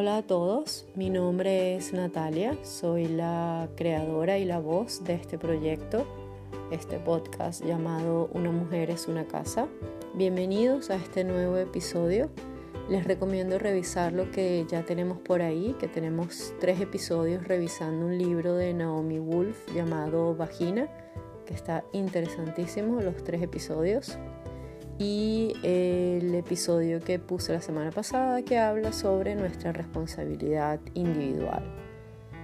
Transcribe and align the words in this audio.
Hola 0.00 0.18
a 0.18 0.22
todos, 0.22 0.86
mi 0.94 1.10
nombre 1.10 1.74
es 1.74 1.92
Natalia, 1.92 2.56
soy 2.62 3.08
la 3.08 3.68
creadora 3.74 4.38
y 4.38 4.44
la 4.44 4.60
voz 4.60 5.02
de 5.02 5.14
este 5.14 5.38
proyecto, 5.38 6.06
este 6.70 7.00
podcast 7.00 7.64
llamado 7.64 8.30
Una 8.32 8.52
mujer 8.52 8.90
es 8.90 9.08
una 9.08 9.26
casa. 9.26 9.66
Bienvenidos 10.14 10.90
a 10.90 10.94
este 10.94 11.24
nuevo 11.24 11.56
episodio. 11.56 12.30
Les 12.88 13.08
recomiendo 13.08 13.58
revisar 13.58 14.12
lo 14.12 14.30
que 14.30 14.64
ya 14.70 14.84
tenemos 14.84 15.18
por 15.18 15.42
ahí, 15.42 15.74
que 15.80 15.88
tenemos 15.88 16.54
tres 16.60 16.80
episodios 16.80 17.48
revisando 17.48 18.06
un 18.06 18.18
libro 18.18 18.54
de 18.54 18.74
Naomi 18.74 19.18
Wolf 19.18 19.74
llamado 19.74 20.36
Vagina, 20.36 20.88
que 21.44 21.54
está 21.54 21.82
interesantísimo, 21.92 23.00
los 23.00 23.24
tres 23.24 23.42
episodios 23.42 24.16
y 24.98 25.52
el 25.62 26.34
episodio 26.34 27.00
que 27.00 27.20
puse 27.20 27.52
la 27.52 27.60
semana 27.60 27.92
pasada 27.92 28.42
que 28.42 28.58
habla 28.58 28.92
sobre 28.92 29.36
nuestra 29.36 29.72
responsabilidad 29.72 30.80
individual, 30.94 31.62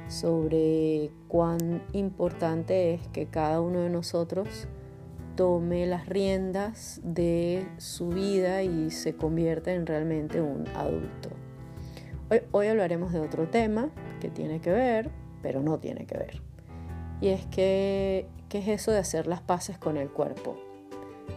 sobre 0.09 1.11
cuán 1.27 1.83
importante 1.93 2.95
es 2.95 3.09
que 3.09 3.27
cada 3.27 3.61
uno 3.61 3.81
de 3.81 3.91
nosotros 3.91 4.69
tome 5.35 5.85
las 5.87 6.07
riendas 6.07 7.01
de 7.03 7.67
su 7.79 8.11
vida 8.11 8.63
y 8.63 8.91
se 8.91 9.17
convierta 9.17 9.73
en 9.73 9.85
realmente 9.85 10.41
un 10.41 10.69
adulto. 10.77 11.31
Hoy, 12.31 12.43
hoy 12.53 12.69
hablaremos 12.69 13.13
de 13.13 13.19
otro 13.19 13.49
tema 13.49 13.91
que 14.21 14.31
tiene 14.31 14.61
que 14.61 14.71
ver, 14.71 15.11
pero 15.43 15.61
no 15.61 15.79
tiene 15.79 16.07
que 16.07 16.17
ver. 16.17 16.41
Y 17.21 17.29
es 17.29 17.47
que, 17.47 18.29
¿qué 18.49 18.59
es 18.59 18.69
eso 18.69 18.93
de 18.93 18.99
hacer 18.99 19.27
las 19.27 19.41
paces 19.41 19.77
con 19.77 19.97
el 19.97 20.09
cuerpo? 20.09 20.57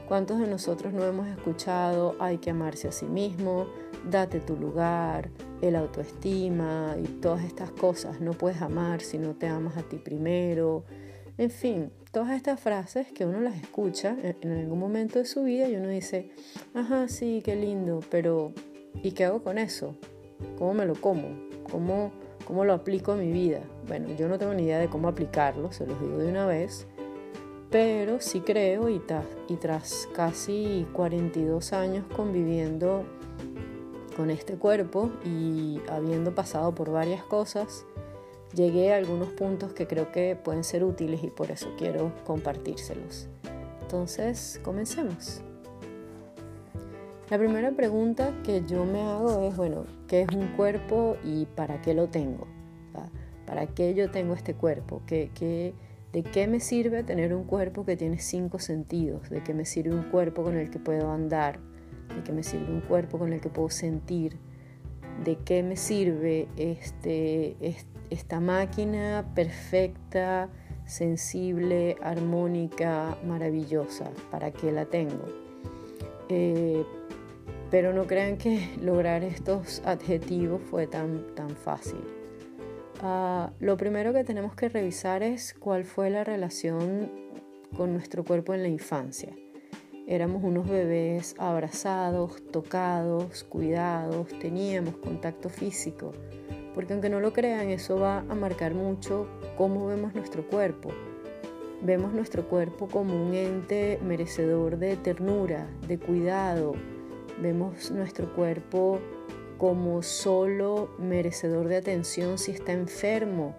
¿Cuántos 0.08 0.40
de 0.40 0.48
nosotros 0.48 0.94
no 0.94 1.04
hemos 1.04 1.28
escuchado 1.28 2.16
hay 2.20 2.38
que 2.38 2.52
amarse 2.52 2.88
a 2.88 2.92
sí 2.94 3.06
mismo, 3.06 3.68
date 4.10 4.40
tu 4.40 4.56
lugar, 4.56 5.30
el 5.62 5.76
autoestima 5.76 6.96
y 6.98 7.08
todas 7.20 7.44
estas 7.44 7.72
cosas? 7.72 8.22
No 8.22 8.32
puedes 8.32 8.62
amar 8.62 9.02
si 9.02 9.18
no 9.18 9.36
te 9.36 9.48
amas 9.48 9.76
a 9.76 9.84
ti 9.84 9.98
primero. 9.98 10.86
En 11.38 11.52
fin, 11.52 11.92
todas 12.12 12.32
estas 12.32 12.60
frases 12.60 13.12
que 13.12 13.26
uno 13.26 13.42
las 13.42 13.56
escucha 13.62 14.16
en, 14.24 14.52
algún 14.52 14.80
momento 14.80 15.20
de 15.20 15.26
su 15.26 15.44
vida 15.44 15.68
y 15.68 15.76
uno 15.76 15.90
dice, 15.90 16.32
ajá, 16.74 17.10
sí, 17.10 17.42
qué 17.44 17.56
lindo, 17.56 18.00
pero 18.10 18.54
¿y 19.04 19.12
qué 19.12 19.26
hago 19.26 19.44
con 19.44 19.58
eso? 19.58 19.96
¿Cómo 20.58 20.74
me 20.74 20.86
lo 20.86 20.96
como? 20.96 21.28
¿Cómo, 21.70 22.12
cómo 22.46 22.64
lo 22.64 22.74
aplico 22.74 23.12
a 23.12 23.18
mi 23.18 23.32
vida? 23.32 23.62
Bueno, 23.88 24.08
yo 24.18 24.30
no 24.30 24.40
tengo 24.40 24.54
ni 24.54 24.64
idea 24.64 24.80
de 24.80 24.88
cómo 24.88 25.10
aplicarlo, 25.10 25.72
se 25.74 25.86
los 25.86 26.00
digo 26.00 26.18
de 26.18 26.30
una 26.30 26.46
vez 26.46 26.88
pero 27.70 28.22
sí 28.22 28.40
creo 28.42 28.90
y, 28.90 29.02
tras 29.60 30.08
casi 30.16 30.88
42 30.94 31.74
años 31.74 32.06
conviviendo 32.16 33.04
con 34.16 34.30
este 34.30 34.56
cuerpo 34.56 35.12
y 35.26 35.80
habiendo 35.90 36.34
pasado 36.34 36.74
por 36.74 36.92
varias 36.92 37.24
cosas, 37.24 37.86
llegué 38.54 38.94
a 38.94 38.98
algunos 38.98 39.30
puntos 39.30 39.74
que 39.74 39.86
creo 39.86 40.12
que 40.12 40.36
pueden 40.36 40.64
ser 40.64 40.84
útiles 40.84 41.24
y 41.24 41.30
por 41.30 41.52
eso 41.52 41.68
quiero 41.78 42.12
compartírselos. 42.26 43.28
Entonces, 43.82 44.60
comencemos. 44.64 45.42
La 47.30 47.38
primera 47.38 47.72
pregunta 47.72 48.34
que 48.44 48.64
yo 48.66 48.86
me 48.86 49.02
hago 49.02 49.44
es, 49.44 49.58
bueno, 49.58 49.86
¿qué 50.08 50.22
es 50.22 50.30
un 50.34 50.48
cuerpo 50.56 51.18
y 51.24 51.46
para 51.46 51.82
qué 51.82 51.94
lo 51.94 52.08
tengo? 52.08 52.48
¿Para 53.46 53.68
qué 53.68 53.94
yo 53.94 54.10
tengo 54.12 54.34
este 54.34 54.54
cuerpo? 54.54 55.02
¿Qué, 55.06 55.32
qué, 55.34 55.74
¿De 56.18 56.24
qué 56.24 56.48
me 56.48 56.60
sirve 56.60 57.04
tener 57.04 57.32
un 57.32 57.44
cuerpo 57.44 57.86
que 57.86 57.96
tiene 57.96 58.18
cinco 58.18 58.58
sentidos? 58.58 59.30
¿De 59.30 59.44
qué 59.44 59.54
me 59.54 59.66
sirve 59.66 59.94
un 59.94 60.10
cuerpo 60.10 60.42
con 60.42 60.58
el 60.58 60.72
que 60.72 60.80
puedo 60.80 61.12
andar? 61.12 61.60
¿De 62.16 62.24
qué 62.24 62.32
me 62.32 62.42
sirve 62.42 62.74
un 62.74 62.82
cuerpo 62.82 63.20
con 63.20 63.34
el 63.34 63.40
que 63.40 63.50
puedo 63.50 63.70
sentir? 63.70 64.36
¿De 65.24 65.36
qué 65.36 65.62
me 65.62 65.76
sirve 65.76 66.48
este, 66.58 67.56
esta 68.10 68.40
máquina 68.40 69.32
perfecta, 69.36 70.50
sensible, 70.88 71.98
armónica, 72.02 73.16
maravillosa? 73.24 74.10
¿Para 74.32 74.50
qué 74.50 74.72
la 74.72 74.86
tengo? 74.86 75.24
Eh, 76.30 76.84
pero 77.70 77.94
no 77.94 78.08
crean 78.08 78.40
que 78.40 78.72
lograr 78.82 79.24
estos 79.24 79.84
adjetivos 79.86 80.64
fue 80.64 80.88
tan, 80.88 81.28
tan 81.36 81.52
fácil. 81.52 82.17
Ah, 83.02 83.52
lo 83.60 83.78
primero 83.78 84.12
que 84.12 84.24
tenemos 84.24 84.56
que 84.56 84.70
revisar 84.70 85.22
es 85.22 85.54
cuál 85.54 85.86
fue 85.86 86.10
la 86.10 86.24
relación 86.24 87.12
con 87.76 87.94
nuestro 87.94 88.24
cuerpo 88.24 88.56
en 88.56 88.64
la 88.64 88.70
infancia. 88.70 89.36
Éramos 90.08 90.44
unos 90.44 90.68
bebés 90.68 91.36
abrazados, 91.38 92.42
tocados, 92.52 93.44
cuidados, 93.44 94.30
teníamos 94.40 94.98
contacto 94.98 95.50
físico, 95.50 96.12
porque 96.74 96.94
aunque 96.94 97.10
no 97.10 97.20
lo 97.20 97.34
crean, 97.34 97.70
eso 97.70 98.00
va 98.00 98.20
a 98.20 98.36
marcar 98.36 98.74
mucho 98.74 99.28
cómo 99.58 99.86
vemos 99.86 100.16
nuestro 100.16 100.48
cuerpo. 100.48 100.90
Vemos 101.84 102.14
nuestro 102.14 102.48
cuerpo 102.48 102.88
como 102.88 103.14
un 103.14 103.36
ente 103.36 104.00
merecedor 104.04 104.80
de 104.80 104.96
ternura, 104.96 105.68
de 105.88 106.00
cuidado. 106.00 106.74
Vemos 107.40 107.92
nuestro 107.92 108.34
cuerpo 108.34 109.00
como 109.58 110.02
solo 110.04 110.90
merecedor 111.00 111.68
de 111.68 111.78
atención 111.78 112.38
si 112.38 112.52
está 112.52 112.74
enfermo. 112.74 113.56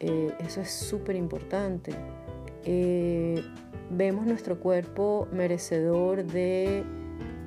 Eh, 0.00 0.32
eso 0.40 0.60
es 0.60 0.70
súper 0.70 1.16
importante. 1.16 1.92
Eh, 2.64 3.42
vemos 3.90 4.26
nuestro 4.26 4.60
cuerpo 4.60 5.28
merecedor 5.32 6.24
de 6.24 6.84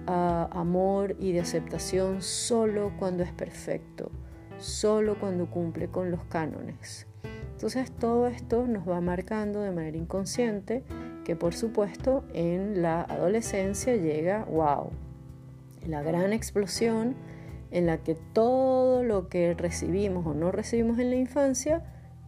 ah, 0.08 0.50
amor 0.52 1.16
y 1.20 1.32
de 1.32 1.42
aceptación 1.42 2.22
solo 2.22 2.94
cuando 2.98 3.24
es 3.24 3.32
perfecto, 3.32 4.12
solo 4.58 5.20
cuando 5.20 5.50
cumple 5.50 5.90
con 5.90 6.12
los 6.12 6.24
cánones. 6.26 7.06
Entonces 7.52 7.92
todo 7.92 8.28
esto 8.28 8.68
nos 8.68 8.88
va 8.88 9.02
marcando 9.02 9.62
de 9.62 9.72
manera 9.72 9.98
inconsciente 9.98 10.84
que 11.26 11.36
por 11.36 11.54
supuesto 11.54 12.24
en 12.34 12.82
la 12.82 13.02
adolescencia 13.02 13.96
llega, 13.98 14.46
wow, 14.46 14.92
la 15.88 16.02
gran 16.02 16.34
explosión 16.34 17.16
en 17.72 17.86
la 17.86 17.98
que 17.98 18.16
todo 18.34 19.04
lo 19.04 19.30
que 19.30 19.54
recibimos 19.54 20.26
o 20.26 20.34
no 20.34 20.52
recibimos 20.52 21.00
en 21.00 21.12
la 21.12 21.16
infancia, 21.16 21.84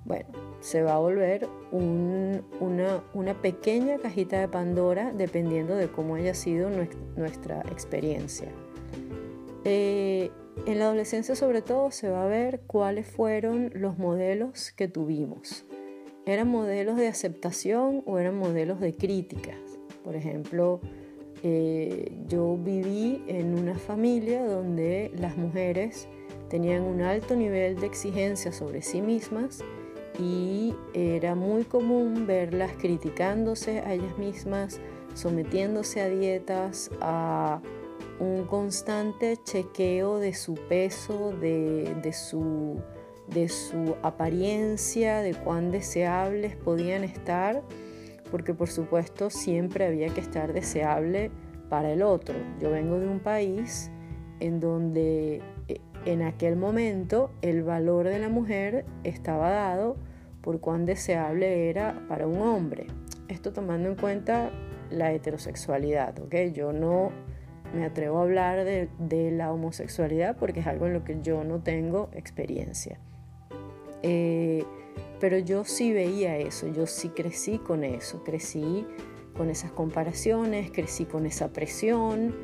bueno, 0.06 0.28
se 0.62 0.84
va 0.84 0.96
a 0.96 1.00
volver 1.00 1.48
una, 1.72 3.42
pequeña 3.42 3.98
cajita 3.98 4.40
de 4.40 4.48
Pandora 4.48 5.12
dependiendo 5.14 5.76
de 5.76 5.92
cómo 5.92 6.16
haya 6.16 6.34
sido 6.34 6.70
nuestra 7.16 7.62
experiencia. 7.72 8.50
Eh, 9.64 10.32
en 10.66 10.80
la 10.80 10.86
adolescencia 10.86 11.36
sobre 11.36 11.62
todo 11.62 11.92
se 11.92 12.10
va 12.10 12.26
a 12.26 12.28
ver 12.28 12.62
cuáles 12.68 13.08
fueron 13.08 13.72
los 13.74 13.98
modelos 13.98 14.72
que 14.72 14.88
tuvimos. 14.88 15.66
¿Eran 16.26 16.50
modelos 16.50 16.98
de 16.98 17.08
aceptación 17.08 18.04
o 18.06 18.20
eran 18.20 18.38
modelos 18.38 18.80
de 18.80 18.94
críticas? 18.94 19.58
Por 20.04 20.16
ejemplo, 20.16 20.82
eh, 21.44 22.12
yo 22.28 22.58
viví 22.58 23.24
en 23.28 23.58
una 23.58 23.76
familia 23.76 24.46
donde 24.46 25.12
las 25.16 25.38
mujeres 25.38 26.08
tenían 26.50 26.84
un 26.84 27.02
alto 27.02 27.36
nivel 27.36 27.80
de 27.80 27.88
exigencia 27.88 28.52
sobre 28.52 28.82
sí 28.82 29.02
mismas 29.02 29.64
y 30.20 30.76
era 30.94 31.36
muy 31.36 31.64
común 31.64 32.28
verlas 32.28 32.72
criticándose 32.78 33.80
a 33.80 33.94
ellas 33.94 34.18
mismas, 34.18 34.80
sometiéndose 35.14 36.02
a 36.02 36.10
dietas, 36.10 36.92
a 37.02 37.62
un 38.20 38.46
constante 38.46 39.38
chequeo 39.44 40.20
de 40.20 40.34
su 40.34 40.54
peso, 40.54 41.32
de, 41.42 41.96
de, 42.04 42.14
su, 42.14 42.80
de 43.28 43.50
su 43.50 43.96
apariencia, 44.04 45.22
de 45.22 45.34
cuán 45.34 45.72
deseables 45.72 46.56
podían 46.56 47.04
estar 47.04 47.64
porque 48.32 48.54
por 48.54 48.70
supuesto 48.70 49.30
siempre 49.30 49.86
había 49.86 50.10
que 50.10 50.22
estar 50.22 50.54
deseable 50.54 51.30
para 51.70 51.92
el 51.92 52.02
otro. 52.02 52.36
Yo 52.60 52.72
vengo 52.72 53.00
de 53.00 53.08
un 53.08 53.20
país 53.20 53.92
en 54.40 54.60
donde 54.60 55.42
eh, 55.68 55.82
en 56.06 56.24
aquel 56.24 56.56
momento 56.56 57.32
el 57.42 57.64
valor 57.64 58.08
de 58.08 58.20
la 58.20 58.30
mujer 58.30 58.86
estaba 59.04 59.50
dado 59.52 59.98
por 60.42 60.60
cuán 60.60 60.86
deseable 60.86 61.70
era 61.70 62.06
para 62.08 62.26
un 62.26 62.42
hombre. 62.42 62.88
Esto 63.28 63.54
tomando 63.54 63.90
en 63.90 63.96
cuenta 63.96 64.52
la 64.90 65.12
heterosexualidad, 65.12 66.20
¿ok? 66.20 66.36
Yo 66.54 66.74
no 66.74 67.12
me 67.74 67.86
atrevo 67.86 68.20
a 68.20 68.24
hablar 68.24 68.66
de, 68.66 69.32
la 69.32 69.54
homosexualidad 69.54 70.36
porque 70.38 70.60
es 70.60 70.68
algo 70.68 70.88
en 70.88 70.94
lo 70.94 71.04
que 71.04 71.22
yo 71.22 71.44
no 71.44 71.62
tengo 71.62 72.10
experiencia. 72.14 73.00
Eh, 74.04 74.66
pero 75.22 75.38
yo 75.38 75.64
sí 75.64 75.94
veía 75.94 76.36
eso, 76.38 76.68
yo 76.68 76.88
sí 76.88 77.10
crecí 77.10 77.60
con 77.60 77.84
eso, 77.84 78.24
crecí 78.24 78.88
con 79.38 79.52
esas 79.52 79.72
comparaciones, 79.72 80.72
crecí 80.72 81.06
con 81.06 81.28
esa 81.28 81.54
presión 81.54 82.36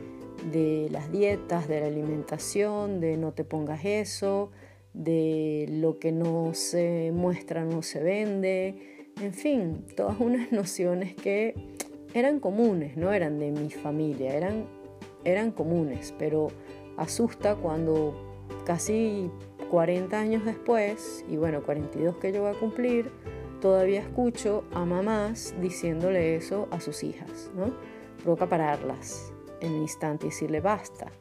de 0.52 0.88
las 0.92 1.12
dietas, 1.12 1.68
de 1.68 1.82
la 1.82 1.88
alimentación, 1.88 3.02
de 3.02 3.18
no 3.18 3.34
te 3.34 3.44
pongas 3.44 3.84
eso, 3.84 4.52
de 4.94 5.66
lo 5.70 5.98
que 5.98 6.12
no 6.12 6.54
se 6.54 7.12
muestra 7.14 7.66
no 7.66 7.82
se 7.82 8.02
vende, 8.02 9.08
en 9.22 9.34
fin, 9.34 9.84
todas 9.96 10.20
unas 10.20 10.52
nociones 10.52 11.16
que 11.16 11.56
eran 12.14 12.40
comunes, 12.40 12.96
no 12.96 13.12
eran 13.12 13.40
de 13.40 13.52
mi 13.52 13.72
familia, 13.72 14.36
eran, 14.36 14.68
eran 15.24 15.50
comunes, 15.50 16.14
pero 16.20 16.50
asusta 16.96 17.56
cuando 17.56 18.14
casi 18.66 19.32
40 19.70 20.20
años 20.20 20.46
después, 20.46 21.26
y 21.30 21.38
bueno, 21.38 21.64
42 21.64 22.18
que 22.18 22.32
yo 22.32 22.42
voy 22.42 22.52
a 22.56 22.60
cumplir, 22.60 23.12
todavía 23.62 24.02
escucho 24.02 24.64
a 24.74 24.86
mamás 24.86 25.56
diciéndole 25.62 26.36
eso 26.36 26.68
a 26.72 26.80
sus 26.80 27.04
hijas, 27.04 27.52
¿no? 27.56 27.74
Provoca 28.24 28.48
pararlas 28.48 29.34
en 29.62 29.74
el 29.74 29.82
instante 29.82 30.28
y 30.28 30.30
decirle 30.30 30.62
basta, 30.62 31.12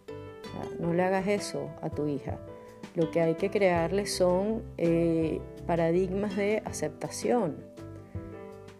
no 0.78 0.92
le 0.92 1.02
hagas 1.02 1.26
eso 1.26 1.70
a 1.82 1.90
tu 1.90 2.06
hija. 2.06 2.38
Lo 2.94 3.10
que 3.10 3.20
hay 3.20 3.34
que 3.34 3.50
crearle 3.50 4.06
son 4.06 4.62
eh, 4.78 5.40
paradigmas 5.66 6.36
de 6.36 6.62
aceptación. 6.64 7.56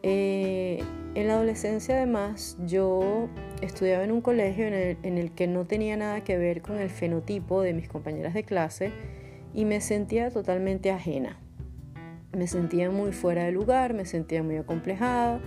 Eh, 0.02 0.82
en 1.14 1.28
la 1.28 1.34
adolescencia 1.34 1.96
además 1.96 2.56
yo 2.66 3.28
estudiaba 3.60 4.04
en 4.04 4.12
un 4.12 4.20
colegio 4.20 4.66
en 4.66 5.18
el, 5.18 5.32
que 5.32 5.46
no 5.46 5.64
tenía 5.64 5.96
nada 5.96 6.22
que 6.22 6.36
ver 6.36 6.62
con 6.62 6.78
el 6.78 6.90
fenotipo 6.90 7.62
de 7.62 7.72
mis 7.72 7.88
compañeras 7.88 8.34
de 8.34 8.44
clase 8.44 8.92
y 9.56 9.64
me 9.64 9.80
sentía 9.80 10.30
totalmente 10.30 10.92
ajena. 10.92 11.40
Me 12.32 12.46
sentía 12.46 12.90
muy 12.90 13.12
fuera 13.12 13.44
de 13.44 13.52
lugar, 13.52 13.94
me 13.94 14.04
sentía 14.04 14.42
muy 14.42 14.58
acomplejada, 14.58 15.40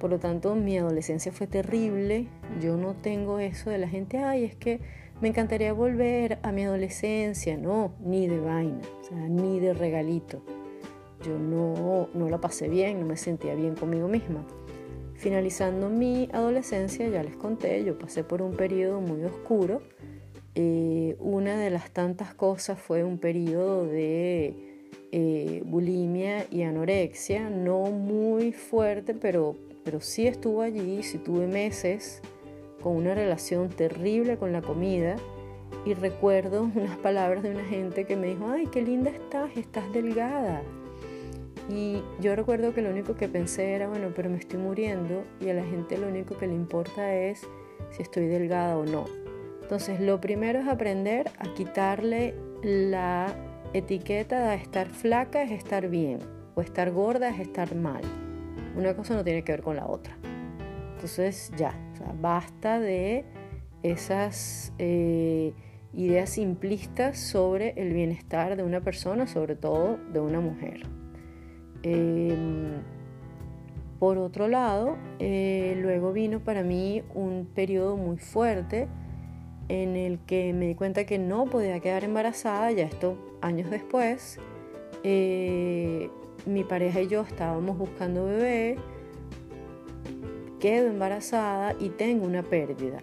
por 0.00 0.10
lo 0.10 0.18
tanto 0.18 0.56
mi 0.56 0.76
adolescencia 0.76 1.30
fue 1.30 1.46
terrible. 1.46 2.26
Yo 2.60 2.76
no 2.76 2.94
tengo 2.94 3.38
eso 3.38 3.70
de 3.70 3.78
la 3.78 3.88
gente, 3.88 4.18
ay, 4.18 4.44
es 4.44 4.56
que 4.56 4.80
me 5.20 5.28
encantaría 5.28 5.72
volver 5.72 6.40
a 6.42 6.50
mi 6.50 6.64
adolescencia, 6.64 7.56
no, 7.56 7.94
ni 8.00 8.26
de 8.26 8.40
vaina, 8.40 8.80
ni 9.28 9.60
de 9.60 9.74
regalito. 9.74 10.42
Yo 11.24 11.38
no, 11.38 12.08
no 12.14 12.28
la 12.28 12.40
pasé 12.40 12.68
bien, 12.68 12.98
no 12.98 13.06
me 13.06 13.16
sentía 13.16 13.54
bien 13.54 13.76
conmigo 13.76 14.08
misma. 14.08 14.44
Finalizando 15.14 15.88
mi 15.88 16.28
adolescencia, 16.32 17.08
ya 17.08 17.22
les 17.22 17.36
conté, 17.36 17.84
yo 17.84 17.96
pasé 17.96 18.24
por 18.24 18.42
un 18.42 18.56
periodo 18.56 19.00
muy 19.00 19.22
oscuro. 19.22 19.82
Eh, 20.54 21.16
una 21.18 21.56
de 21.56 21.70
las 21.70 21.90
tantas 21.92 22.34
cosas 22.34 22.78
fue 22.78 23.04
un 23.04 23.18
periodo 23.18 23.86
de 23.86 24.54
eh, 25.12 25.62
bulimia 25.64 26.46
y 26.50 26.62
anorexia, 26.62 27.48
no 27.48 27.84
muy 27.90 28.52
fuerte, 28.52 29.14
pero, 29.14 29.56
pero 29.84 30.00
sí 30.00 30.26
estuvo 30.26 30.60
allí, 30.60 31.02
sí 31.02 31.18
tuve 31.18 31.46
meses 31.46 32.20
con 32.82 32.96
una 32.96 33.14
relación 33.14 33.70
terrible 33.70 34.36
con 34.36 34.52
la 34.52 34.60
comida 34.60 35.16
y 35.86 35.94
recuerdo 35.94 36.64
unas 36.74 36.98
palabras 36.98 37.42
de 37.42 37.50
una 37.50 37.64
gente 37.64 38.04
que 38.04 38.16
me 38.16 38.28
dijo, 38.28 38.48
ay, 38.48 38.66
qué 38.66 38.82
linda 38.82 39.10
estás, 39.10 39.56
estás 39.56 39.90
delgada. 39.92 40.62
Y 41.70 42.02
yo 42.20 42.36
recuerdo 42.36 42.74
que 42.74 42.82
lo 42.82 42.90
único 42.90 43.14
que 43.14 43.28
pensé 43.28 43.72
era, 43.72 43.88
bueno, 43.88 44.12
pero 44.14 44.28
me 44.28 44.36
estoy 44.36 44.58
muriendo 44.58 45.24
y 45.40 45.48
a 45.48 45.54
la 45.54 45.64
gente 45.64 45.96
lo 45.96 46.08
único 46.08 46.36
que 46.36 46.46
le 46.46 46.54
importa 46.54 47.14
es 47.14 47.46
si 47.90 48.02
estoy 48.02 48.26
delgada 48.26 48.76
o 48.76 48.84
no. 48.84 49.21
Entonces, 49.62 50.00
lo 50.00 50.20
primero 50.20 50.60
es 50.60 50.68
aprender 50.68 51.30
a 51.38 51.54
quitarle 51.54 52.34
la 52.62 53.34
etiqueta 53.72 54.50
de 54.50 54.56
estar 54.56 54.88
flaca 54.88 55.42
es 55.42 55.50
estar 55.50 55.88
bien 55.88 56.18
o 56.54 56.60
estar 56.60 56.90
gorda 56.90 57.30
es 57.30 57.40
estar 57.40 57.74
mal. 57.74 58.02
Una 58.76 58.94
cosa 58.94 59.14
no 59.14 59.24
tiene 59.24 59.42
que 59.44 59.52
ver 59.52 59.62
con 59.62 59.76
la 59.76 59.86
otra. 59.86 60.16
Entonces, 60.94 61.50
ya, 61.56 61.74
basta 62.20 62.78
de 62.78 63.24
esas 63.82 64.72
eh, 64.78 65.54
ideas 65.92 66.30
simplistas 66.30 67.18
sobre 67.18 67.74
el 67.76 67.92
bienestar 67.92 68.56
de 68.56 68.62
una 68.62 68.80
persona, 68.80 69.26
sobre 69.26 69.56
todo 69.56 69.98
de 70.12 70.20
una 70.20 70.40
mujer. 70.40 70.82
Em, 71.82 72.82
por 73.98 74.18
otro 74.18 74.48
lado, 74.48 74.96
eh, 75.18 75.76
luego 75.80 76.12
vino 76.12 76.40
para 76.40 76.62
mí 76.62 77.02
un 77.14 77.46
periodo 77.46 77.96
muy 77.96 78.18
fuerte 78.18 78.88
en 79.72 79.96
el 79.96 80.18
que 80.18 80.52
me 80.52 80.66
di 80.66 80.74
cuenta 80.74 81.06
que 81.06 81.18
no 81.18 81.46
podía 81.46 81.80
quedar 81.80 82.04
embarazada, 82.04 82.70
ya 82.72 82.84
esto 82.84 83.16
años 83.40 83.70
después. 83.70 84.38
Eh, 85.02 86.10
mi 86.44 86.62
pareja 86.62 87.00
y 87.00 87.08
yo 87.08 87.22
estábamos 87.22 87.78
buscando 87.78 88.26
bebé, 88.26 88.76
quedo 90.60 90.88
embarazada 90.88 91.74
y 91.80 91.88
tengo 91.88 92.26
una 92.26 92.42
pérdida. 92.42 93.02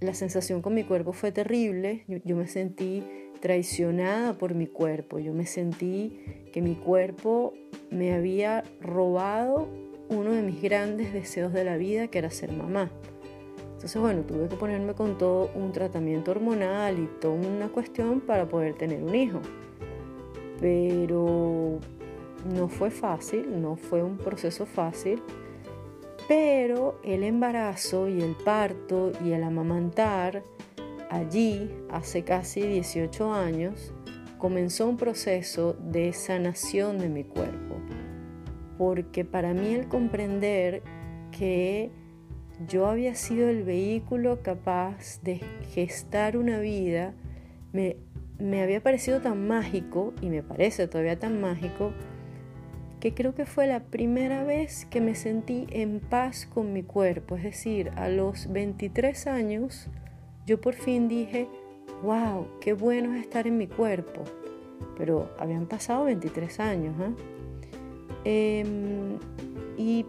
La 0.00 0.12
sensación 0.12 0.60
con 0.60 0.74
mi 0.74 0.84
cuerpo 0.84 1.14
fue 1.14 1.32
terrible, 1.32 2.04
yo 2.06 2.36
me 2.36 2.48
sentí 2.48 3.02
traicionada 3.40 4.34
por 4.34 4.54
mi 4.54 4.66
cuerpo, 4.66 5.18
yo 5.18 5.32
me 5.32 5.46
sentí 5.46 6.20
que 6.52 6.60
mi 6.60 6.74
cuerpo 6.74 7.54
me 7.90 8.12
había 8.12 8.62
robado 8.82 9.68
uno 10.10 10.32
de 10.32 10.42
mis 10.42 10.60
grandes 10.60 11.14
deseos 11.14 11.54
de 11.54 11.64
la 11.64 11.78
vida, 11.78 12.08
que 12.08 12.18
era 12.18 12.30
ser 12.30 12.52
mamá. 12.52 12.90
Entonces, 13.78 14.02
bueno, 14.02 14.22
tuve 14.22 14.48
que 14.48 14.56
ponerme 14.56 14.94
con 14.94 15.18
todo 15.18 15.52
un 15.54 15.70
tratamiento 15.70 16.32
hormonal 16.32 16.98
y 16.98 17.06
toda 17.20 17.34
una 17.34 17.68
cuestión 17.68 18.20
para 18.20 18.48
poder 18.48 18.74
tener 18.74 19.00
un 19.04 19.14
hijo. 19.14 19.38
Pero 20.60 21.78
no 22.52 22.68
fue 22.68 22.90
fácil, 22.90 23.62
no 23.62 23.76
fue 23.76 24.02
un 24.02 24.18
proceso 24.18 24.66
fácil, 24.66 25.22
pero 26.26 26.98
el 27.04 27.22
embarazo 27.22 28.08
y 28.08 28.20
el 28.20 28.34
parto 28.34 29.12
y 29.24 29.30
el 29.30 29.44
amamantar 29.44 30.42
allí, 31.08 31.70
hace 31.88 32.24
casi 32.24 32.62
18 32.62 33.32
años, 33.32 33.92
comenzó 34.38 34.88
un 34.88 34.96
proceso 34.96 35.74
de 35.74 36.12
sanación 36.12 36.98
de 36.98 37.08
mi 37.08 37.22
cuerpo, 37.22 37.76
porque 38.76 39.24
para 39.24 39.54
mí 39.54 39.68
el 39.68 39.86
comprender 39.86 40.82
que 41.30 41.92
yo 42.66 42.86
había 42.86 43.14
sido 43.14 43.48
el 43.48 43.62
vehículo 43.62 44.42
capaz 44.42 45.20
de 45.22 45.40
gestar 45.72 46.36
una 46.36 46.58
vida, 46.58 47.14
me, 47.72 47.96
me 48.38 48.62
había 48.62 48.82
parecido 48.82 49.20
tan 49.20 49.46
mágico, 49.46 50.12
y 50.20 50.28
me 50.28 50.42
parece 50.42 50.88
todavía 50.88 51.18
tan 51.18 51.40
mágico, 51.40 51.92
que 53.00 53.14
creo 53.14 53.34
que 53.34 53.46
fue 53.46 53.66
la 53.66 53.80
primera 53.80 54.42
vez 54.42 54.84
que 54.86 55.00
me 55.00 55.14
sentí 55.14 55.66
en 55.70 56.00
paz 56.00 56.46
con 56.46 56.72
mi 56.72 56.82
cuerpo. 56.82 57.36
Es 57.36 57.44
decir, 57.44 57.90
a 57.96 58.08
los 58.08 58.50
23 58.52 59.26
años, 59.28 59.88
yo 60.46 60.60
por 60.60 60.74
fin 60.74 61.08
dije, 61.08 61.48
wow, 62.02 62.48
qué 62.60 62.72
bueno 62.72 63.14
es 63.14 63.22
estar 63.22 63.46
en 63.46 63.56
mi 63.56 63.68
cuerpo. 63.68 64.24
Pero 64.96 65.30
habían 65.38 65.66
pasado 65.66 66.04
23 66.06 66.58
años. 66.60 66.94
¿eh? 67.00 68.60
Em, 68.60 69.18
y 69.76 70.04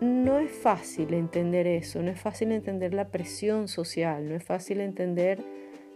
no 0.00 0.38
es 0.38 0.50
fácil 0.50 1.14
entender 1.14 1.66
eso, 1.66 2.02
no 2.02 2.10
es 2.10 2.20
fácil 2.20 2.52
entender 2.52 2.94
la 2.94 3.08
presión 3.08 3.68
social, 3.68 4.28
no 4.28 4.34
es 4.34 4.44
fácil 4.44 4.80
entender 4.80 5.38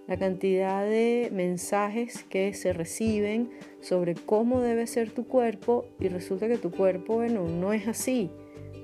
la 0.06 0.18
cantidad 0.18 0.84
de 0.84 1.30
mensajes 1.32 2.24
que 2.24 2.52
se 2.52 2.72
reciben 2.72 3.50
sobre 3.80 4.14
cómo 4.14 4.60
debe 4.60 4.86
ser 4.86 5.10
tu 5.10 5.26
cuerpo 5.26 5.86
y 5.98 6.08
resulta 6.08 6.48
que 6.48 6.58
tu 6.58 6.70
cuerpo, 6.70 7.14
bueno, 7.14 7.48
no 7.48 7.72
es 7.72 7.88
así. 7.88 8.30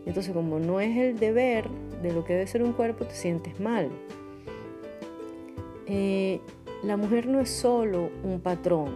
Entonces 0.06 0.32
como 0.32 0.58
no 0.58 0.80
es 0.80 0.96
el 0.96 1.18
deber 1.18 1.68
de 2.02 2.12
lo 2.12 2.24
que 2.24 2.32
debe 2.32 2.46
ser 2.46 2.62
un 2.62 2.72
cuerpo, 2.72 3.04
te 3.04 3.14
sientes 3.14 3.60
mal. 3.60 3.90
Eh, 5.86 6.40
la 6.82 6.96
mujer 6.96 7.26
no 7.26 7.40
es 7.40 7.50
solo 7.50 8.10
un 8.24 8.40
patrón, 8.40 8.94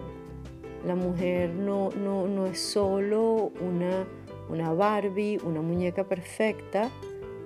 la 0.87 0.95
mujer 0.95 1.50
no, 1.50 1.90
no, 1.90 2.47
es 2.47 2.59
solo 2.59 3.52
una, 3.61 4.07
una, 4.48 4.72
Barbie, 4.72 5.38
una 5.44 5.60
muñeca 5.60 6.04
perfecta, 6.04 6.90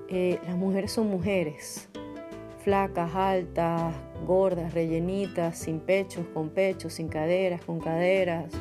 eh, 0.09 0.39
las 0.47 0.57
mujeres 0.57 0.93
son 0.93 1.09
mujeres, 1.09 1.89
flacas, 2.63 3.15
altas, 3.15 3.95
gordas, 4.27 4.75
rellenitas, 4.75 5.59
sin 5.59 5.81
pechos, 5.81 6.27
con 6.33 6.51
pechos, 6.51 6.95
sin 6.95 7.09
caderas, 7.09 7.65
con 7.65 7.81
caderas. 7.81 8.53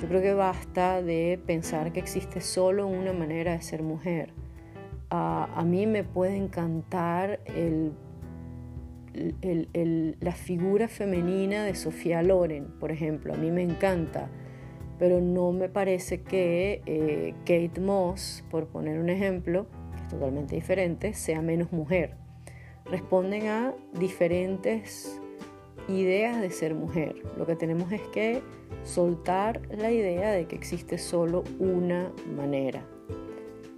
Yo 0.00 0.06
creo 0.08 0.22
que 0.22 0.34
basta 0.34 1.02
de 1.02 1.40
pensar 1.44 1.92
que 1.92 2.00
existe 2.00 2.40
solo 2.40 2.86
una 2.86 3.12
manera 3.12 3.52
de 3.52 3.62
ser 3.62 3.82
mujer. 3.82 4.32
a 5.10 5.64
mí 5.64 5.86
me 5.86 6.04
puede 6.04 6.36
encantar 6.36 7.40
el 7.46 7.92
la 10.20 10.32
figura 10.32 10.88
femenina 10.88 11.64
de 11.64 11.74
Sofía 11.74 12.22
Loren, 12.22 12.66
por 12.78 12.90
ejemplo, 12.90 13.34
a 13.34 13.36
mí 13.36 13.50
me 13.50 13.62
encanta, 13.62 14.28
pero 14.98 15.20
no 15.20 15.52
me 15.52 15.68
parece 15.68 16.22
que 16.22 16.82
eh, 16.86 17.34
Kate 17.40 17.80
Moss, 17.80 18.44
por 18.50 18.66
poner 18.66 18.98
un 18.98 19.08
ejemplo, 19.08 19.66
que 19.92 20.02
es 20.02 20.08
totalmente 20.08 20.54
diferente, 20.54 21.14
sea 21.14 21.40
menos 21.40 21.72
mujer. 21.72 22.16
Responden 22.84 23.46
a 23.46 23.74
diferentes 23.98 25.20
ideas 25.88 26.40
de 26.40 26.50
ser 26.50 26.74
mujer. 26.74 27.22
Lo 27.36 27.46
que 27.46 27.56
tenemos 27.56 27.92
es 27.92 28.02
que 28.12 28.42
soltar 28.82 29.62
la 29.70 29.90
idea 29.90 30.32
de 30.32 30.46
que 30.46 30.56
existe 30.56 30.98
solo 30.98 31.44
una 31.58 32.12
manera 32.36 32.86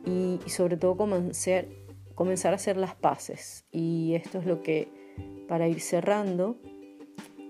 y, 0.04 0.38
sobre 0.46 0.76
todo 0.76 0.96
comenzar, 0.96 1.66
comenzar 2.14 2.52
a 2.52 2.56
hacer 2.56 2.76
las 2.76 2.94
paces. 2.94 3.66
Y 3.70 4.14
esto 4.14 4.38
es 4.38 4.46
lo 4.46 4.62
que 4.62 4.88
para 5.48 5.68
ir 5.68 5.80
cerrando, 5.80 6.58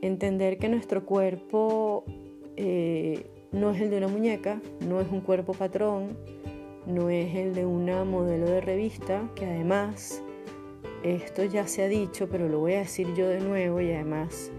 entender 0.03 0.59
que 0.59 0.69
nuestro 0.69 1.05
cuerpo 1.05 2.05
eh, 2.57 3.40
no 3.53 3.71
es 3.71 3.81
el 3.81 3.91
de 3.91 3.99
una 3.99 4.09
muñeca, 4.09 4.61
no 4.87 5.01
es 5.01 5.09
un 5.11 5.21
cuerpo 5.21 5.53
patrón, 5.55 6.17
no 6.87 7.11
es 7.11 7.35
el 7.35 7.55
de 7.55 7.67
una 7.67 8.05
modelo 8.05 8.47
de 8.47 8.61
revista, 8.61 9.29
que 9.35 9.47
además, 9.47 10.23
esto 11.03 11.45
ya 11.45 11.67
se 11.67 11.83
ha 11.83 11.89
dicho, 11.89 12.29
pero 12.29 12.49
lo 12.49 12.61
voy 12.61 12.75
a 12.75 12.81
decir 12.81 13.13
yo 13.15 13.29
de 13.29 13.41
nuevo 13.41 13.81
y 13.81 13.93
además 13.93 14.51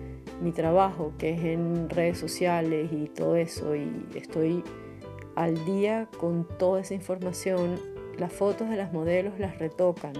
mi 0.42 0.52
trabajo, 0.52 1.14
que 1.18 1.32
es 1.32 1.44
en 1.44 1.90
redes 1.90 2.18
sociales 2.18 2.90
y 2.92 3.08
todo 3.08 3.36
eso, 3.36 3.76
y 3.76 3.90
estoy 4.16 4.64
al 5.36 5.64
día 5.66 6.10
con 6.20 6.48
toda 6.58 6.82
esa 6.82 6.94
información, 6.94 7.80
las 8.18 8.34
fotos 8.34 8.70
de 8.70 8.76
las 8.76 8.92
modelos 8.92 9.40
las 9.40 9.58
retocan. 9.60 10.14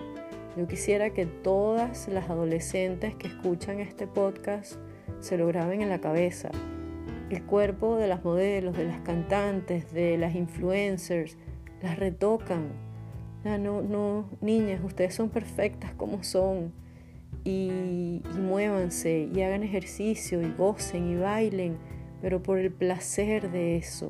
Yo 0.58 0.68
quisiera 0.68 1.12
que 1.12 1.26
todas 1.26 2.08
las 2.08 2.30
adolescentes 2.30 3.16
que 3.16 3.28
escuchan 3.28 3.80
este 3.80 4.08
podcast 4.08 4.76
se 5.20 5.38
lo 5.38 5.48
graben 5.48 5.82
en 5.82 5.90
la 5.90 6.02
cabeza. 6.02 6.50
El 7.32 7.44
cuerpo 7.44 7.96
de 7.96 8.10
las 8.10 8.26
modelos, 8.26 8.76
de 8.76 8.84
las 8.84 9.00
cantantes, 9.00 9.94
de 9.94 10.18
las 10.18 10.36
influencers, 10.36 11.38
las 11.82 11.98
retocan. 11.98 12.74
No, 13.46 13.82
no, 13.82 14.30
niñas, 14.42 14.82
ustedes 14.84 15.16
son 15.16 15.30
perfectas 15.30 15.94
como 15.94 16.24
son. 16.24 16.74
Y, 17.46 18.22
y 18.36 18.38
muévanse 18.38 19.30
y 19.34 19.42
hagan 19.44 19.64
ejercicio 19.64 20.42
y 20.42 20.52
gocen 20.52 21.08
y 21.08 21.16
bailen, 21.16 21.78
pero 22.22 22.44
por 22.44 22.58
el 22.60 22.70
placer 22.70 23.50
de 23.50 23.78
eso, 23.78 24.10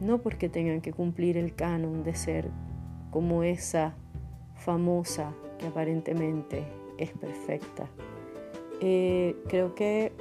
no 0.00 0.20
porque 0.20 0.48
tengan 0.48 0.80
que 0.80 0.92
cumplir 0.92 1.36
el 1.36 1.54
canon 1.54 2.02
de 2.02 2.16
ser 2.16 2.50
como 3.12 3.44
esa 3.44 3.94
famosa 4.56 5.32
que 5.58 5.68
aparentemente 5.68 6.64
es 6.98 7.12
perfecta. 7.12 7.88
Eh, 8.80 9.36
creo 9.46 9.76
que 9.76 10.12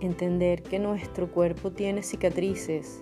entender 0.00 0.62
que 0.62 0.78
nuestro 0.78 1.30
cuerpo 1.30 1.72
tiene 1.72 2.02
cicatrices, 2.02 3.00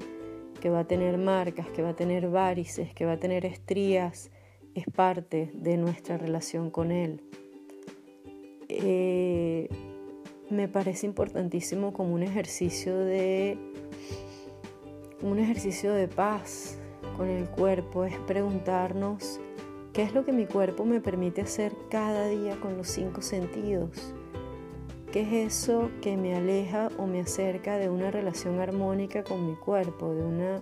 que 0.61 0.71
va 0.71 0.81
a 0.81 0.87
tener 0.87 1.19
marcas, 1.19 1.69
que 1.69 1.83
va 1.83 1.91
a 1.91 1.97
tener 1.97 2.29
varices, 2.31 2.95
que 2.95 3.05
va 3.05 3.13
a 3.13 3.19
tener 3.19 3.45
estrías, 3.45 4.31
es 4.75 4.87
parte 4.87 5.51
de 5.55 5.77
nuestra 5.77 6.19
relación 6.19 6.71
con 6.71 6.91
él. 6.91 7.21
Eh, 8.69 9.69
me 10.51 10.69
parece 10.69 11.07
importantísimo 11.07 11.93
como 11.93 12.15
un 12.15 12.23
ejercicio 12.23 12.97
de 12.99 13.59
un 15.23 15.39
ejercicio 15.39 15.93
de 15.93 16.07
paz 16.07 16.79
con 17.17 17.29
el 17.29 17.49
cuerpo 17.49 18.05
es 18.05 18.19
preguntarnos 18.21 19.41
qué 19.93 20.03
es 20.03 20.13
lo 20.13 20.25
que 20.25 20.33
mi 20.33 20.47
cuerpo 20.47 20.85
me 20.85 21.01
permite 21.01 21.41
hacer 21.41 21.73
cada 21.89 22.29
día 22.29 22.57
con 22.61 22.77
los 22.77 22.89
cinco 22.89 23.23
sentidos. 23.23 24.15
¿Qué 25.14 25.21
es 25.21 25.54
eso 25.54 25.92
que 26.02 26.16
me 26.16 26.35
aleja 26.35 26.88
o 26.99 27.06
me 27.06 27.21
acerca 27.21 27.78
de 27.78 27.88
una 27.88 28.11
relación 28.11 28.59
armónica 28.59 29.23
con 29.23 29.47
mi 29.47 29.54
cuerpo, 29.54 30.12
de 30.12 30.25
una 30.25 30.61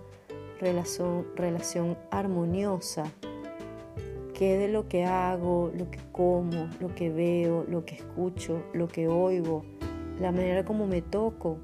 relación, 0.60 1.96
armoniosa? 2.10 3.04
¿Qué 4.34 4.58
de 4.58 4.68
lo 4.68 4.88
que 4.88 5.06
hago, 5.06 5.72
lo 5.74 5.90
que 5.90 6.00
como, 6.12 6.68
lo 6.80 6.94
que 6.94 7.08
veo, 7.08 7.64
lo 7.66 7.86
que 7.86 7.94
escucho, 7.94 8.62
lo 8.74 8.88
que 8.88 9.08
oigo, 9.08 9.64
la 10.20 10.32
manera 10.32 10.66
como 10.66 10.86
me 10.86 11.00
toco, 11.00 11.56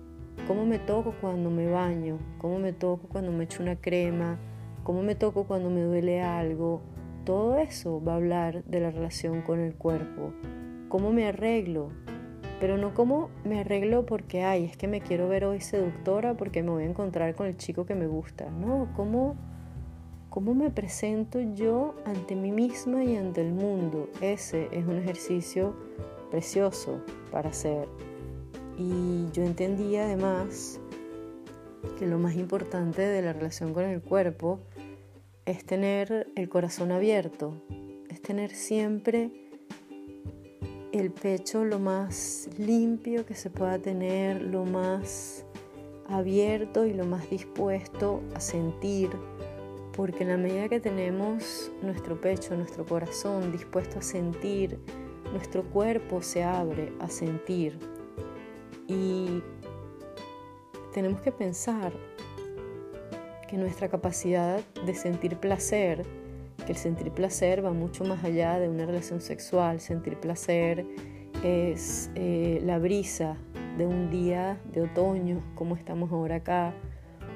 cómo 0.47 0.65
me 0.65 0.79
toco 0.79 1.13
cuando 1.21 1.51
me 1.51 1.71
baño, 1.71 2.17
cómo 2.39 2.59
me 2.59 2.73
toco 2.73 3.07
cuando 3.07 3.33
me 3.33 3.45
echo 3.45 3.63
una 3.63 3.77
crema, 3.77 4.39
cómo 4.83 5.03
me 5.03 5.15
toco 5.15 5.45
cuando 5.45 5.69
me 5.69 5.83
duele 5.83 6.23
algo, 6.23 6.81
todo 7.27 7.59
eso 7.59 8.03
va 8.03 8.15
a 8.15 8.17
hablar 8.17 8.65
de 8.65 8.81
la 8.81 8.91
relación 8.91 9.43
con 9.43 9.61
el 9.61 9.75
cuerpo, 9.75 10.33
cómo 10.89 11.13
me 11.13 11.27
arreglo, 11.27 11.91
pero 12.61 12.77
no 12.77 12.95
cómo 12.95 13.31
me 13.45 13.61
arreglo 13.61 14.05
porque, 14.05 14.43
ay, 14.43 14.65
es 14.65 14.77
que 14.77 14.89
me 14.89 15.01
quiero 15.01 15.29
ver 15.29 15.45
hoy 15.45 15.61
seductora 15.61 16.37
porque 16.37 16.63
me 16.63 16.71
voy 16.71 16.83
a 16.85 16.87
encontrar 16.87 17.35
con 17.35 17.47
el 17.47 17.57
chico 17.57 17.87
que 17.87 17.95
me 17.95 18.07
gusta, 18.07 18.51
no, 18.51 18.89
cómo, 18.97 19.37
cómo 20.31 20.55
me 20.55 20.71
presento 20.71 21.41
yo 21.41 21.95
ante 22.05 22.35
mí 22.35 22.51
misma 22.51 23.05
y 23.05 23.17
ante 23.17 23.41
el 23.41 23.53
mundo, 23.53 24.09
ese 24.21 24.69
es 24.73 24.87
un 24.87 24.97
ejercicio 24.97 25.75
precioso 26.31 27.01
para 27.31 27.51
hacer. 27.51 27.89
Y 28.77 29.27
yo 29.33 29.43
entendí 29.43 29.97
además 29.97 30.81
que 31.99 32.07
lo 32.07 32.19
más 32.19 32.35
importante 32.35 33.03
de 33.03 33.23
la 33.23 33.33
relación 33.33 33.73
con 33.73 33.85
el 33.85 34.01
cuerpo 34.01 34.61
es 35.47 35.65
tener 35.65 36.29
el 36.37 36.49
corazón 36.49 36.93
abierto, 36.93 37.55
es 38.09 38.21
tener 38.21 38.51
siempre 38.51 39.48
el 40.99 41.11
pecho 41.11 41.65
lo 41.65 41.79
más 41.79 42.49
limpio 42.59 43.25
que 43.25 43.35
se 43.35 43.51
pueda 43.51 43.79
tener, 43.79 44.43
lo 44.43 44.65
más 44.65 45.45
abierto 46.09 46.87
y 46.87 46.95
lo 46.95 47.05
más 47.05 47.29
dispuesto 47.31 48.23
a 48.35 48.41
sentir, 48.41 49.11
porque 49.93 50.25
en 50.25 50.31
la 50.31 50.37
medida 50.37 50.69
que 50.69 50.81
tenemos 50.81 51.71
nuestro 51.83 52.21
pecho, 52.21 52.57
nuestro 52.57 52.85
corazón 52.85 53.53
dispuesto 53.53 53.99
a 53.99 54.03
sentir, 54.03 54.79
nuestro 55.33 55.63
cuerpo 55.65 56.23
se 56.23 56.43
abre 56.43 56.93
a 57.01 57.09
sentir. 57.09 57.79
Y 58.87 59.43
tenemos 60.93 61.21
que 61.21 61.31
pensar 61.31 61.93
que 63.49 63.57
nuestra 63.57 63.89
capacidad 63.89 64.61
de 64.87 64.95
sentir 64.95 65.37
placer, 65.37 66.05
que 66.69 66.73
el 66.73 66.79
sentir 66.79 67.11
placer 67.13 67.65
va 67.65 67.73
mucho 67.73 68.05
más 68.05 68.23
allá 68.25 68.59
de 68.59 68.69
una 68.69 68.85
relación 68.85 69.23
sexual, 69.23 69.81
sentir 69.81 70.21
placer 70.21 70.85
es 71.43 72.11
eh, 72.15 72.61
la 72.63 72.79
brisa 72.79 73.39
de 73.79 73.87
un 73.87 74.11
día 74.11 74.61
de 74.71 74.83
otoño 74.83 75.43
como 75.55 75.77
estamos 75.77 76.13
ahora 76.13 76.37
acá, 76.37 76.75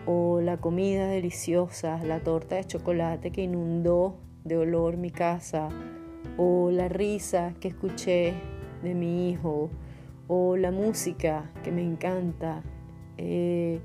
o 0.04 0.42
la 0.42 0.58
comida 0.58 1.06
deliciosa, 1.06 1.96
la 2.04 2.20
torta 2.20 2.56
de 2.56 2.64
chocolate 2.64 3.30
que 3.30 3.40
inundó 3.40 4.18
de 4.44 4.58
olor 4.58 4.98
mi 4.98 5.10
casa, 5.10 5.70
o 6.36 6.70
la 6.70 6.88
risa 6.88 7.54
que 7.58 7.68
escuché 7.68 8.34
de 8.82 8.94
mi 8.94 9.30
hijo, 9.30 9.70
o 10.28 10.58
la 10.58 10.72
música 10.72 11.50
que 11.64 11.72
me 11.72 11.82
encanta. 11.82 12.62
Eh, 13.16 13.80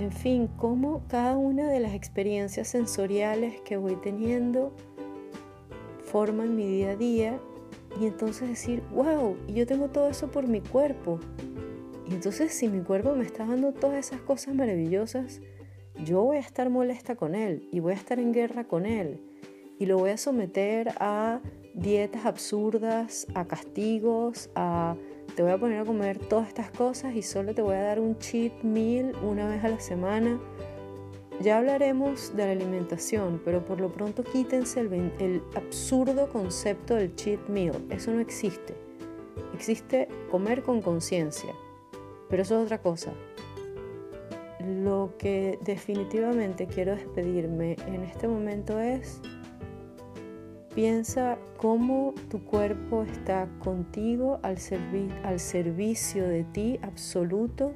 en 0.00 0.12
fin, 0.12 0.48
cómo 0.56 1.02
cada 1.08 1.36
una 1.36 1.68
de 1.68 1.78
las 1.78 1.92
experiencias 1.92 2.68
sensoriales 2.68 3.60
que 3.60 3.76
voy 3.76 3.96
teniendo 3.96 4.72
forman 6.04 6.56
mi 6.56 6.66
día 6.66 6.92
a 6.92 6.96
día 6.96 7.38
y 8.00 8.06
entonces 8.06 8.48
decir, 8.48 8.82
wow, 8.94 9.36
y 9.46 9.52
yo 9.52 9.66
tengo 9.66 9.88
todo 9.88 10.08
eso 10.08 10.30
por 10.30 10.48
mi 10.48 10.62
cuerpo. 10.62 11.20
Y 12.08 12.14
entonces 12.14 12.54
si 12.54 12.68
mi 12.68 12.80
cuerpo 12.80 13.14
me 13.14 13.26
está 13.26 13.44
dando 13.44 13.72
todas 13.72 13.98
esas 13.98 14.22
cosas 14.22 14.54
maravillosas, 14.54 15.42
yo 16.02 16.22
voy 16.22 16.38
a 16.38 16.40
estar 16.40 16.70
molesta 16.70 17.14
con 17.14 17.34
él 17.34 17.68
y 17.70 17.80
voy 17.80 17.92
a 17.92 17.96
estar 17.96 18.18
en 18.18 18.32
guerra 18.32 18.64
con 18.64 18.86
él 18.86 19.20
y 19.78 19.84
lo 19.84 19.98
voy 19.98 20.10
a 20.10 20.16
someter 20.16 20.94
a 20.98 21.42
dietas 21.74 22.24
absurdas, 22.24 23.26
a 23.34 23.46
castigos, 23.46 24.48
a 24.54 24.96
te 25.34 25.42
voy 25.42 25.52
a 25.52 25.58
poner 25.58 25.80
a 25.80 25.84
comer 25.84 26.18
todas 26.18 26.48
estas 26.48 26.70
cosas 26.70 27.14
y 27.14 27.22
solo 27.22 27.54
te 27.54 27.62
voy 27.62 27.74
a 27.74 27.82
dar 27.82 28.00
un 28.00 28.18
cheat 28.18 28.62
meal 28.62 29.14
una 29.22 29.48
vez 29.48 29.64
a 29.64 29.68
la 29.68 29.80
semana. 29.80 30.40
Ya 31.40 31.58
hablaremos 31.58 32.36
de 32.36 32.44
la 32.44 32.52
alimentación, 32.52 33.40
pero 33.44 33.64
por 33.64 33.80
lo 33.80 33.90
pronto 33.90 34.22
quítense 34.22 34.80
el, 34.80 35.42
absurdo 35.54 36.28
concepto 36.28 36.94
del 36.94 37.14
cheat 37.16 37.48
meal. 37.48 37.74
Eso 37.90 38.10
no 38.10 38.20
existe. 38.20 38.74
Existe 39.54 40.08
comer 40.30 40.62
con 40.62 40.82
conciencia, 40.82 41.54
pero 42.28 42.42
eso 42.42 42.58
es 42.58 42.64
otra 42.66 42.82
cosa. 42.82 43.12
Lo 44.66 45.14
que 45.18 45.58
definitivamente 45.62 46.66
quiero 46.66 46.94
despedirme 46.94 47.76
en 47.86 48.02
este 48.04 48.28
momento 48.28 48.78
es 48.78 49.22
Piensa 50.74 51.36
cómo 51.56 52.14
tu 52.30 52.44
cuerpo 52.44 53.02
está 53.02 53.48
contigo 53.58 54.38
al, 54.42 54.56
al 55.24 55.40
servicio 55.40 56.28
de 56.28 56.44
ti 56.44 56.78
absoluto, 56.82 57.72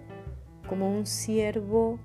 como 0.69 0.97
un 0.97 1.05
siervo 1.05 1.99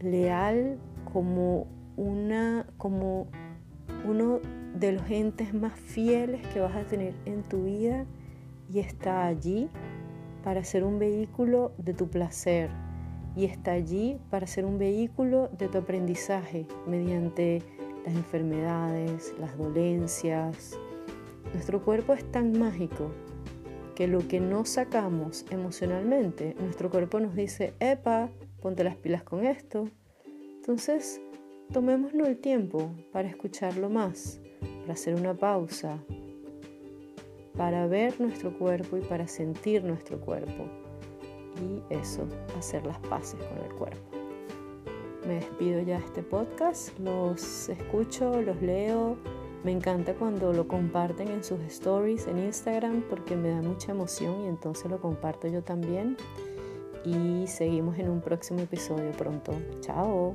leal, 0.00 0.78
como, 1.12 1.68
una, 1.96 2.66
como 2.78 3.28
uno 4.04 4.40
de 4.74 4.92
los 4.92 5.08
entes 5.08 5.54
más 5.54 5.78
fieles 5.78 6.44
que 6.48 6.58
vas 6.58 6.74
a 6.74 6.84
tener 6.84 7.14
en 7.26 7.44
tu 7.44 7.64
vida 7.64 8.04
y 8.68 8.80
está 8.80 9.26
allí 9.26 9.68
para 10.42 10.64
ser 10.64 10.82
un 10.82 10.98
vehículo 10.98 11.72
de 11.78 11.94
tu 11.94 12.08
placer 12.08 12.70
y 13.36 13.44
está 13.44 13.72
allí 13.72 14.18
para 14.30 14.48
ser 14.48 14.64
un 14.64 14.78
vehículo 14.78 15.48
de 15.58 15.68
tu 15.68 15.78
aprendizaje 15.78 16.66
mediante 16.86 17.62
las 18.04 18.14
enfermedades, 18.14 19.34
las 19.38 19.56
dolencias. 19.56 20.78
Nuestro 21.52 21.82
cuerpo 21.82 22.12
es 22.12 22.24
tan 22.30 22.58
mágico 22.58 23.10
que 23.94 24.08
lo 24.08 24.26
que 24.26 24.40
no 24.40 24.64
sacamos 24.64 25.44
emocionalmente, 25.50 26.54
nuestro 26.58 26.90
cuerpo 26.90 27.20
nos 27.20 27.34
dice, 27.34 27.74
epa, 27.78 28.28
ponte 28.60 28.82
las 28.82 28.96
pilas 28.96 29.22
con 29.22 29.46
esto. 29.46 29.88
Entonces, 30.56 31.20
tomémonos 31.72 32.26
el 32.26 32.38
tiempo 32.38 32.90
para 33.12 33.28
escucharlo 33.28 33.88
más, 33.88 34.40
para 34.80 34.94
hacer 34.94 35.14
una 35.14 35.34
pausa, 35.34 35.98
para 37.56 37.86
ver 37.86 38.20
nuestro 38.20 38.58
cuerpo 38.58 38.96
y 38.96 39.00
para 39.02 39.28
sentir 39.28 39.84
nuestro 39.84 40.20
cuerpo. 40.20 40.66
Y 41.62 41.94
eso, 41.94 42.26
hacer 42.58 42.84
las 42.84 42.98
paces 42.98 43.38
con 43.44 43.64
el 43.64 43.72
cuerpo 43.74 44.23
me 45.26 45.34
despido 45.34 45.80
ya 45.82 45.98
de 45.98 46.04
este 46.04 46.22
podcast. 46.22 46.98
Los 46.98 47.68
escucho, 47.68 48.40
los 48.42 48.60
leo 48.62 49.16
Me 49.64 49.72
encanta 49.72 50.14
cuando 50.14 50.52
lo 50.52 50.68
comparten 50.68 51.28
en 51.28 51.42
sus 51.42 51.60
stories 51.60 52.26
en 52.26 52.38
Instagram 52.38 53.02
porque 53.08 53.34
me 53.34 53.48
da 53.50 53.62
mucha 53.62 53.92
emoción 53.92 54.42
y 54.42 54.48
entonces 54.48 54.90
lo 54.90 55.00
comparto 55.00 55.48
yo 55.48 55.62
también. 55.62 56.16
Y 57.04 57.46
seguimos 57.46 57.98
en 57.98 58.10
un 58.10 58.20
próximo 58.20 58.60
episodio 58.60 59.10
pronto. 59.12 59.52
Chao. 59.80 60.34